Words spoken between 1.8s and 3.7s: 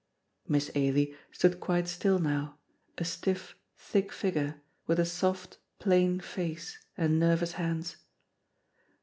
still now, a stiff,